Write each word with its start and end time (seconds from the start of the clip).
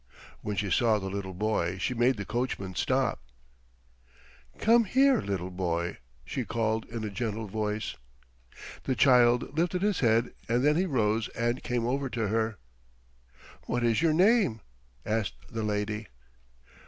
When 0.41 0.55
she 0.55 0.71
saw 0.71 0.97
the 0.97 1.11
little 1.11 1.35
boy 1.35 1.77
she 1.77 1.93
made 1.93 2.17
the 2.17 2.25
coachman 2.25 2.73
stop. 2.73 3.21
"Come 4.57 4.85
here, 4.85 5.21
little 5.21 5.51
boy," 5.51 5.97
she 6.25 6.43
called 6.43 6.85
in 6.85 7.03
a 7.03 7.11
gentle 7.11 7.45
voice. 7.47 7.95
The 8.85 8.95
child 8.95 9.55
lifted 9.55 9.83
his 9.83 9.99
head, 9.99 10.33
and 10.49 10.65
then 10.65 10.75
he 10.75 10.87
rose 10.87 11.27
and 11.37 11.61
came 11.61 11.85
over 11.85 12.09
to 12.09 12.29
her. 12.29 12.57
"What 13.67 13.83
is 13.83 14.01
your 14.01 14.13
name?" 14.13 14.61
asked 15.05 15.35
the 15.51 15.61
lady. 15.61 16.07